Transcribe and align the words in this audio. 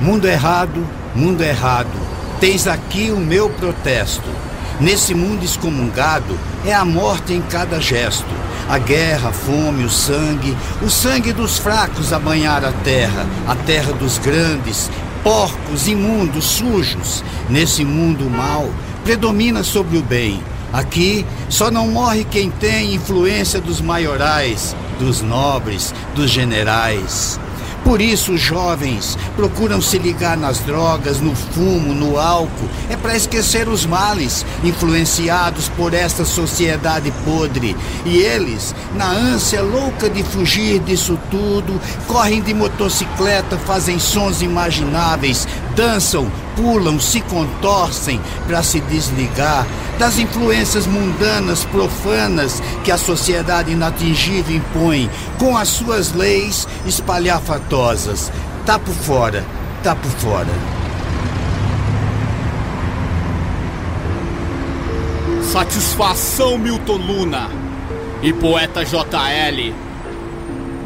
Mundo 0.00 0.28
errado, 0.28 0.86
mundo 1.14 1.42
errado, 1.42 1.88
tens 2.38 2.66
aqui 2.66 3.10
o 3.10 3.16
meu 3.16 3.48
protesto. 3.48 4.28
Nesse 4.78 5.14
mundo 5.14 5.42
excomungado 5.42 6.38
é 6.66 6.74
a 6.74 6.84
morte 6.84 7.32
em 7.32 7.40
cada 7.40 7.80
gesto. 7.80 8.28
A 8.68 8.76
guerra, 8.76 9.30
a 9.30 9.32
fome, 9.32 9.84
o 9.84 9.88
sangue, 9.88 10.54
o 10.82 10.90
sangue 10.90 11.32
dos 11.32 11.56
fracos 11.56 12.12
a 12.12 12.18
banhar 12.18 12.62
a 12.62 12.72
terra, 12.72 13.24
a 13.48 13.54
terra 13.54 13.94
dos 13.94 14.18
grandes, 14.18 14.90
porcos, 15.22 15.88
imundos, 15.88 16.44
sujos. 16.44 17.24
Nesse 17.48 17.82
mundo 17.82 18.28
mal, 18.28 18.68
predomina 19.02 19.64
sobre 19.64 19.96
o 19.96 20.02
bem. 20.02 20.42
Aqui 20.74 21.24
só 21.48 21.70
não 21.70 21.88
morre 21.88 22.24
quem 22.24 22.50
tem 22.50 22.94
influência 22.94 23.62
dos 23.62 23.80
maiorais, 23.80 24.76
dos 24.98 25.22
nobres, 25.22 25.94
dos 26.14 26.30
generais. 26.30 27.40
Por 27.86 28.02
isso, 28.02 28.32
os 28.32 28.40
jovens 28.40 29.16
procuram 29.36 29.80
se 29.80 29.96
ligar 29.96 30.36
nas 30.36 30.58
drogas, 30.58 31.20
no 31.20 31.36
fumo, 31.36 31.94
no 31.94 32.18
álcool. 32.18 32.68
É 32.90 32.96
para 32.96 33.16
esquecer 33.16 33.68
os 33.68 33.86
males 33.86 34.44
influenciados 34.64 35.68
por 35.68 35.94
esta 35.94 36.24
sociedade 36.24 37.12
podre. 37.24 37.76
E 38.04 38.18
eles, 38.18 38.74
na 38.96 39.08
ânsia 39.08 39.62
louca 39.62 40.10
de 40.10 40.24
fugir 40.24 40.80
disso 40.80 41.16
tudo, 41.30 41.80
correm 42.08 42.42
de 42.42 42.52
motocicleta, 42.52 43.56
fazem 43.56 44.00
sons 44.00 44.42
imagináveis, 44.42 45.46
dançam, 45.76 46.28
pulam, 46.56 46.98
se 46.98 47.20
contorcem 47.20 48.20
para 48.46 48.62
se 48.62 48.80
desligar 48.80 49.66
das 49.98 50.18
influências 50.18 50.86
mundanas, 50.86 51.64
profanas 51.66 52.60
que 52.82 52.90
a 52.90 52.98
sociedade 52.98 53.72
inatingível 53.72 54.56
impõe 54.56 55.08
com 55.38 55.56
as 55.56 55.68
suas 55.68 56.12
leis 56.12 56.66
espalhafatosas. 56.86 58.32
Tá 58.64 58.78
por 58.78 58.94
fora, 58.94 59.44
tá 59.82 59.94
por 59.94 60.10
fora. 60.12 60.50
Satisfação, 65.52 66.58
Milton 66.58 66.96
Luna 66.96 67.48
e 68.22 68.32
poeta 68.32 68.84
JL. 68.84 69.72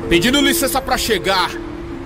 Pedindo 0.09 0.41
licença 0.41 0.81
para 0.81 0.99
chegar, 0.99 1.51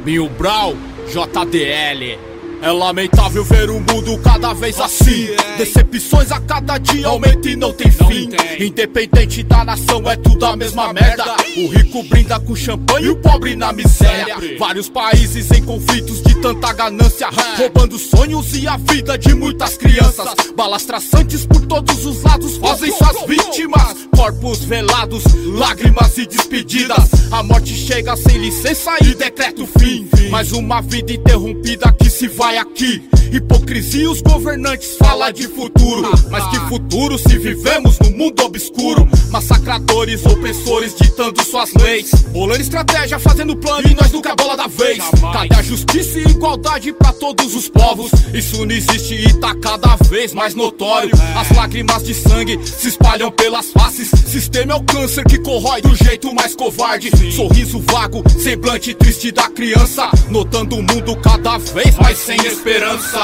Mil 0.05 0.29
Brau, 0.29 0.75
JDL. 1.09 2.34
É 2.65 2.73
lamentável 2.73 3.45
ver 3.45 3.69
o 3.69 3.75
mundo 3.75 4.19
cada 4.25 4.55
vez 4.55 4.81
assim. 4.81 5.29
Decepções 5.59 6.33
a 6.33 6.41
cada 6.41 6.79
dia 6.79 7.09
aumentam 7.09 7.53
e 7.53 7.57
não 7.57 7.75
tem 7.75 7.91
fim. 7.91 8.31
Independente 8.59 9.43
da 9.43 9.67
nação, 9.67 10.11
é 10.11 10.17
tudo 10.17 10.47
a 10.47 10.57
mesma 10.57 10.91
merda. 10.91 11.37
O 11.59 11.69
rico 11.69 12.03
brinda 12.05 12.41
com 12.41 12.57
champanhe 12.57 13.09
e 13.09 13.11
o 13.11 13.17
pobre 13.17 13.55
na 13.55 13.71
miséria. 13.71 14.37
Vários 14.59 14.89
países 14.89 15.51
em 15.51 15.63
conflitos 15.63 16.23
de 16.23 16.37
tanta 16.37 16.73
ganância. 16.73 17.29
Roubando 17.59 17.99
sonhos 17.99 18.57
e 18.57 18.67
a 18.67 18.79
vida 18.79 19.19
de 19.19 19.35
muitas 19.35 19.77
crianças. 19.77 20.35
Balas 20.57 20.87
traçantes 20.87 21.45
por 21.45 21.67
todos 21.67 22.07
os 22.07 22.23
lados 22.23 22.57
fazem 22.57 22.91
suas 22.97 23.27
vítimas. 23.27 24.04
Corpos 24.17 24.65
velados, 24.65 25.25
lágrimas 25.47 26.17
e 26.19 26.27
despedidas. 26.27 27.33
A 27.33 27.43
morte 27.43 27.75
chega 27.75 28.17
sem 28.17 28.39
licença 28.39 28.93
e 29.03 29.15
decreta 29.15 29.63
o 29.63 29.67
fim. 29.67 30.09
Mais 30.31 30.53
uma 30.53 30.81
vida 30.81 31.13
interrompida 31.13 31.93
que 31.93 32.09
se 32.09 32.29
vai 32.29 32.57
aqui. 32.59 33.14
Hipocrisia, 33.35 34.09
os 34.09 34.23
governantes 34.23 34.97
falam 34.97 35.33
de 35.33 35.49
futuro. 35.49 36.09
Mas 36.31 36.47
que 36.51 36.69
futuro 36.69 37.19
se 37.19 37.37
vivemos 37.37 37.99
no 37.99 38.13
mundo 38.13 38.45
obscuro? 38.45 39.09
Massacradores, 39.31 40.25
opressores 40.25 40.95
ditando 40.95 41.43
suas 41.43 41.75
leis. 41.75 42.13
Bolando 42.31 42.61
estratégia, 42.61 43.19
fazendo 43.19 43.57
plano 43.57 43.89
e 43.89 43.95
nós 43.95 44.13
nunca 44.13 44.31
é 44.31 44.37
bola 44.37 44.57
da 44.57 44.69
vez. 44.69 45.03
Cadê 45.33 45.53
a 45.57 45.63
justiça 45.63 46.21
e 46.21 46.31
igualdade 46.31 46.93
para 46.93 47.13
todos 47.15 47.57
os 47.57 47.69
povos? 47.69 48.13
Isso 48.33 48.65
não 48.65 48.73
existe 48.73 49.15
e 49.15 49.33
tá 49.41 49.53
cada 49.57 49.97
vez 50.09 50.33
mais 50.33 50.55
notório. 50.55 51.11
As 51.35 51.51
lágrimas 51.57 52.05
de 52.05 52.15
sangue 52.15 52.61
se 52.65 52.87
espalham 52.87 53.33
pelas 53.33 53.73
faces. 53.73 54.11
Sistema 54.11 54.75
é 54.75 54.77
o 54.77 54.85
câncer 54.85 55.25
que 55.25 55.39
corrói 55.39 55.83
do 55.83 55.93
jeito 55.97 56.33
mais 56.33 56.55
covarde. 56.55 57.11
Sorriso 57.33 57.81
vago, 57.81 58.23
semblante 58.39 58.95
triste 58.95 59.33
da 59.33 59.51
criança. 59.51 60.09
Notando 60.31 60.77
o 60.77 60.83
mundo 60.83 61.17
cada 61.17 61.59
vez 61.59 61.97
mais 61.97 62.17
sem 62.17 62.37
esperança. 62.47 63.24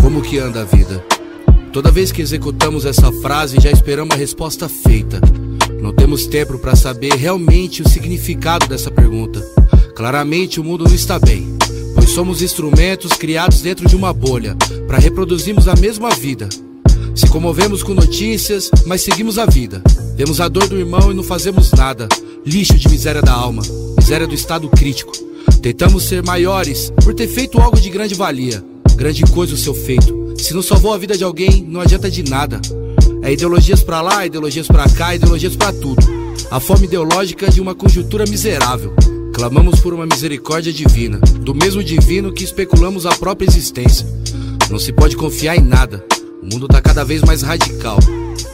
Como 0.00 0.22
que 0.22 0.38
anda 0.38 0.62
a 0.62 0.64
vida? 0.64 1.04
Toda 1.72 1.90
vez 1.90 2.10
que 2.10 2.22
executamos 2.22 2.86
essa 2.86 3.12
frase, 3.20 3.60
já 3.60 3.70
esperamos 3.70 4.14
a 4.14 4.18
resposta 4.18 4.66
feita. 4.66 5.20
Não 5.82 5.92
temos 5.92 6.26
tempo 6.26 6.58
para 6.58 6.74
saber 6.74 7.12
realmente 7.12 7.82
o 7.82 7.88
significado 7.88 8.66
dessa 8.66 8.90
pergunta. 8.90 9.40
Claramente 9.94 10.58
o 10.58 10.64
mundo 10.64 10.84
não 10.84 10.94
está 10.94 11.18
bem, 11.18 11.58
pois 11.94 12.08
somos 12.08 12.40
instrumentos 12.40 13.12
criados 13.12 13.60
dentro 13.60 13.86
de 13.86 13.94
uma 13.94 14.12
bolha 14.12 14.56
para 14.86 14.98
reproduzirmos 14.98 15.68
a 15.68 15.76
mesma 15.76 16.08
vida. 16.10 16.48
Se 17.16 17.26
comovemos 17.28 17.82
com 17.82 17.94
notícias, 17.94 18.70
mas 18.84 19.00
seguimos 19.00 19.38
a 19.38 19.46
vida. 19.46 19.82
Vemos 20.16 20.38
a 20.38 20.48
dor 20.48 20.68
do 20.68 20.78
irmão 20.78 21.10
e 21.10 21.14
não 21.14 21.22
fazemos 21.22 21.72
nada. 21.72 22.06
Lixo 22.44 22.74
de 22.74 22.90
miséria 22.90 23.22
da 23.22 23.32
alma, 23.32 23.62
miséria 23.98 24.26
do 24.26 24.34
estado 24.34 24.68
crítico. 24.68 25.12
Tentamos 25.62 26.02
ser 26.02 26.22
maiores 26.22 26.92
por 27.02 27.14
ter 27.14 27.26
feito 27.26 27.58
algo 27.58 27.80
de 27.80 27.88
grande 27.88 28.14
valia. 28.14 28.62
Grande 28.96 29.22
coisa 29.22 29.54
o 29.54 29.56
seu 29.56 29.72
feito. 29.72 30.34
Se 30.36 30.52
não 30.52 30.60
salvou 30.60 30.92
a 30.92 30.98
vida 30.98 31.16
de 31.16 31.24
alguém, 31.24 31.64
não 31.66 31.80
adianta 31.80 32.10
de 32.10 32.22
nada. 32.22 32.60
É 33.22 33.32
ideologias 33.32 33.82
pra 33.82 34.02
lá, 34.02 34.26
ideologias 34.26 34.66
pra 34.66 34.86
cá, 34.86 35.14
ideologias 35.14 35.56
pra 35.56 35.72
tudo. 35.72 36.06
A 36.50 36.60
fome 36.60 36.84
ideológica 36.84 37.50
de 37.50 37.62
uma 37.62 37.74
conjuntura 37.74 38.26
miserável. 38.28 38.94
Clamamos 39.32 39.80
por 39.80 39.94
uma 39.94 40.04
misericórdia 40.04 40.72
divina, 40.72 41.18
do 41.40 41.54
mesmo 41.54 41.82
divino 41.82 42.30
que 42.30 42.44
especulamos 42.44 43.06
a 43.06 43.10
própria 43.10 43.48
existência. 43.48 44.06
Não 44.70 44.78
se 44.78 44.92
pode 44.92 45.16
confiar 45.16 45.56
em 45.56 45.62
nada. 45.62 46.04
O 46.42 46.46
mundo 46.46 46.68
tá 46.68 46.80
cada 46.80 47.04
vez 47.04 47.22
mais 47.22 47.42
radical. 47.42 47.98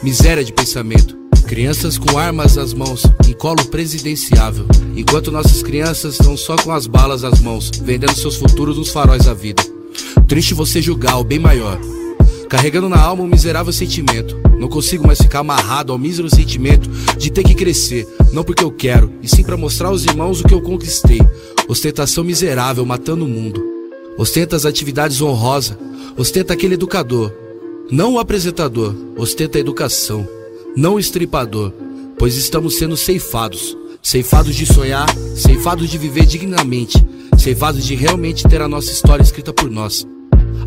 Miséria 0.01 0.43
de 0.43 0.53
pensamento. 0.53 1.17
Crianças 1.47 1.97
com 1.97 2.17
armas 2.17 2.55
nas 2.55 2.73
mãos, 2.73 3.03
em 3.27 3.33
colo 3.33 3.63
presidenciável. 3.65 4.65
Enquanto 4.95 5.31
nossas 5.31 5.61
crianças 5.61 6.13
estão 6.13 6.37
só 6.37 6.55
com 6.55 6.71
as 6.71 6.87
balas 6.87 7.21
nas 7.21 7.39
mãos, 7.41 7.69
vendendo 7.83 8.15
seus 8.15 8.37
futuros 8.37 8.77
nos 8.77 8.89
faróis 8.89 9.25
da 9.25 9.33
vida. 9.33 9.61
Triste 10.27 10.53
você 10.53 10.81
julgar 10.81 11.19
o 11.19 11.23
bem 11.23 11.39
maior. 11.39 11.79
Carregando 12.49 12.87
na 12.87 12.99
alma 12.99 13.23
um 13.23 13.27
miserável 13.27 13.73
sentimento. 13.73 14.39
Não 14.57 14.69
consigo 14.69 15.05
mais 15.05 15.21
ficar 15.21 15.39
amarrado 15.39 15.91
ao 15.91 15.97
mísero 15.97 16.33
sentimento 16.33 16.89
de 17.17 17.31
ter 17.31 17.43
que 17.43 17.53
crescer, 17.53 18.07
não 18.31 18.43
porque 18.43 18.63
eu 18.63 18.71
quero, 18.71 19.11
e 19.21 19.27
sim 19.27 19.43
para 19.43 19.57
mostrar 19.57 19.89
aos 19.89 20.05
irmãos 20.05 20.39
o 20.39 20.43
que 20.43 20.53
eu 20.53 20.61
conquistei. 20.61 21.19
Ostentação 21.67 22.23
miserável 22.23 22.85
matando 22.85 23.25
o 23.25 23.27
mundo. 23.27 23.61
Ostenta 24.17 24.55
as 24.55 24.65
atividades 24.65 25.21
honrosas, 25.21 25.77
ostenta 26.15 26.53
aquele 26.53 26.75
educador, 26.75 27.33
não 27.91 28.13
o 28.13 28.19
apresentador, 28.19 28.95
ostenta 29.17 29.57
a 29.57 29.61
educação, 29.61 30.27
não 30.75 30.95
o 30.95 30.99
estripador, 30.99 31.71
pois 32.17 32.35
estamos 32.35 32.75
sendo 32.75 32.97
ceifados. 32.97 33.77
Ceifados 34.01 34.55
de 34.55 34.65
sonhar, 34.65 35.07
ceifados 35.35 35.89
de 35.89 35.97
viver 35.97 36.25
dignamente, 36.25 36.97
ceifados 37.37 37.85
de 37.85 37.95
realmente 37.95 38.43
ter 38.43 38.61
a 38.61 38.67
nossa 38.67 38.91
história 38.91 39.23
escrita 39.23 39.53
por 39.53 39.71
nós. 39.71 40.05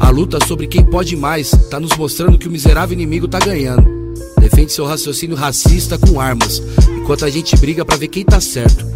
A 0.01 0.09
luta 0.09 0.39
sobre 0.47 0.67
quem 0.67 0.85
pode 0.85 1.15
mais 1.17 1.51
tá 1.71 1.79
nos 1.79 1.95
mostrando 1.97 2.39
que 2.39 2.49
o 2.49 2.51
miserável 2.51 2.95
inimigo 2.95 3.29
tá 3.29 3.39
ganhando. 3.39 4.15
Defende 4.41 4.73
seu 4.73 4.87
raciocínio 4.87 5.37
racista 5.37 5.99
com 5.99 6.19
armas, 6.19 6.63
enquanto 6.97 7.27
a 7.27 7.31
gente 7.31 7.57
briga 7.57 7.85
para 7.85 7.97
ver 7.97 8.09
quem 8.09 8.25
tá 8.25 8.41
certo. 8.41 8.87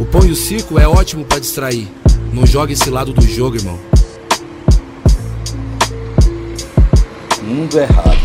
O 0.00 0.06
pão 0.06 0.24
e 0.24 0.30
o 0.30 0.36
circo 0.36 0.78
é 0.78 0.88
ótimo 0.88 1.24
para 1.24 1.38
distrair. 1.38 1.86
Não 2.32 2.46
joga 2.46 2.72
esse 2.72 2.88
lado 2.88 3.12
do 3.12 3.22
jogo, 3.22 3.56
irmão. 3.56 3.78
Mundo 7.56 7.80
Errado, 7.80 8.18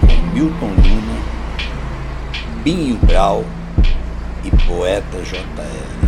com 0.00 0.32
Milton 0.32 0.64
Luna, 0.64 1.20
Binho 2.64 2.96
Brau 3.02 3.44
e 4.42 4.50
poeta 4.64 5.18
JL. 5.18 6.07